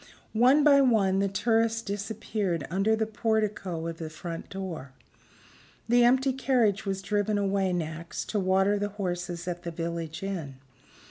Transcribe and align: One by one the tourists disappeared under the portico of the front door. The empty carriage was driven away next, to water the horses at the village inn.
One 0.33 0.63
by 0.63 0.81
one 0.81 1.19
the 1.19 1.27
tourists 1.27 1.83
disappeared 1.83 2.65
under 2.71 2.95
the 2.95 3.05
portico 3.05 3.85
of 3.85 3.99
the 3.99 4.09
front 4.09 4.49
door. 4.49 4.93
The 5.87 6.03
empty 6.03 6.33
carriage 6.33 6.87
was 6.87 7.03
driven 7.03 7.37
away 7.37 7.71
next, 7.71 8.27
to 8.31 8.39
water 8.39 8.79
the 8.79 8.89
horses 8.89 9.47
at 9.47 9.61
the 9.61 9.69
village 9.69 10.23
inn. 10.23 10.55